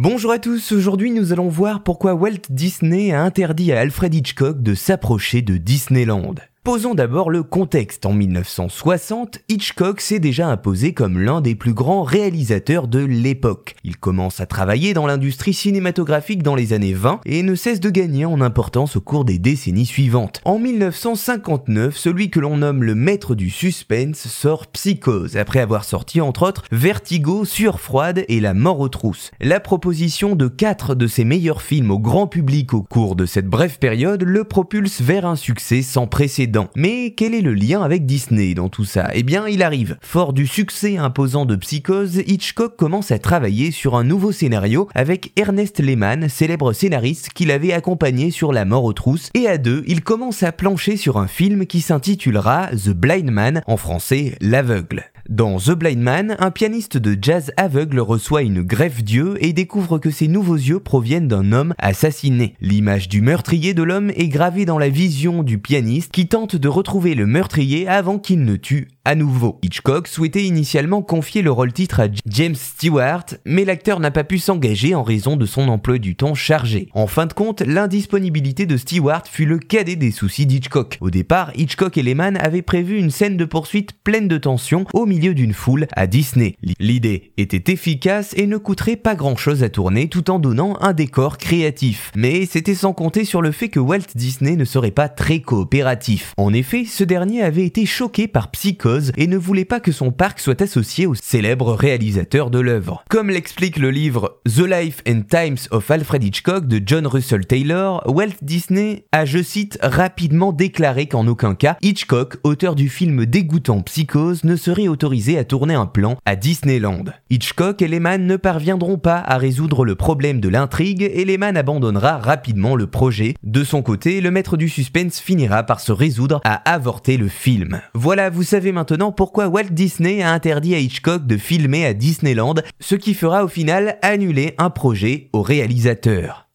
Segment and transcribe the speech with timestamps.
[0.00, 4.62] Bonjour à tous, aujourd'hui nous allons voir pourquoi Walt Disney a interdit à Alfred Hitchcock
[4.62, 6.36] de s'approcher de Disneyland.
[6.68, 8.04] Posons d'abord le contexte.
[8.04, 13.74] En 1960, Hitchcock s'est déjà imposé comme l'un des plus grands réalisateurs de l'époque.
[13.84, 17.88] Il commence à travailler dans l'industrie cinématographique dans les années 20 et ne cesse de
[17.88, 20.42] gagner en importance au cours des décennies suivantes.
[20.44, 26.20] En 1959, celui que l'on nomme le maître du suspense sort Psychose, après avoir sorti
[26.20, 29.30] entre autres Vertigo, Sur froide et La mort aux trousses.
[29.40, 33.48] La proposition de quatre de ses meilleurs films au grand public au cours de cette
[33.48, 38.06] brève période le propulse vers un succès sans précédent mais quel est le lien avec
[38.06, 39.10] Disney dans tout ça?
[39.14, 39.96] Eh bien, il arrive.
[40.00, 45.32] Fort du succès imposant de Psychose, Hitchcock commence à travailler sur un nouveau scénario avec
[45.36, 49.84] Ernest Lehman, célèbre scénariste qu'il avait accompagné sur La mort aux trousses, et à deux,
[49.86, 55.04] il commence à plancher sur un film qui s'intitulera The Blind Man, en français L'aveugle.
[55.28, 59.98] Dans The Blind Man, un pianiste de jazz aveugle reçoit une greffe d'yeux et découvre
[59.98, 62.54] que ses nouveaux yeux proviennent d'un homme assassiné.
[62.62, 66.68] L'image du meurtrier de l'homme est gravée dans la vision du pianiste qui tente de
[66.68, 69.58] retrouver le meurtrier avant qu'il ne tue à nouveau.
[69.62, 74.94] Hitchcock souhaitait initialement confier le rôle-titre à James Stewart, mais l'acteur n'a pas pu s'engager
[74.94, 76.88] en raison de son emploi du temps chargé.
[76.94, 80.98] En fin de compte, l'indisponibilité de Stewart fut le cadet des soucis d'Hitchcock.
[81.02, 85.06] Au départ, Hitchcock et Lehman avaient prévu une scène de poursuite pleine de tension au
[85.06, 86.56] milieu d'une foule à Disney.
[86.78, 91.38] L'idée était efficace et ne coûterait pas grand-chose à tourner tout en donnant un décor
[91.38, 92.12] créatif.
[92.14, 96.32] Mais c'était sans compter sur le fait que Walt Disney ne serait pas très coopératif.
[96.36, 100.12] En effet, ce dernier avait été choqué par Psychose et ne voulait pas que son
[100.12, 103.04] parc soit associé au célèbre réalisateur de l'œuvre.
[103.10, 108.02] Comme l'explique le livre The Life and Times of Alfred Hitchcock de John Russell Taylor,
[108.06, 113.80] Walt Disney a, je cite, rapidement déclaré qu'en aucun cas, Hitchcock, auteur du film dégoûtant
[113.80, 115.07] Psychose, ne serait autorisé
[115.38, 117.04] à tourner un plan à Disneyland.
[117.30, 122.18] Hitchcock et Lehman ne parviendront pas à résoudre le problème de l'intrigue et Lehman abandonnera
[122.18, 123.34] rapidement le projet.
[123.44, 127.80] De son côté, le maître du suspense finira par se résoudre à avorter le film.
[127.94, 131.92] Voilà, vous savez maintenant maintenant pourquoi Walt Disney a interdit à Hitchcock de filmer à
[131.92, 136.47] Disneyland, ce qui fera au final annuler un projet au réalisateur.